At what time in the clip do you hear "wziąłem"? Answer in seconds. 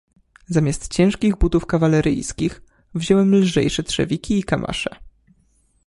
2.95-3.35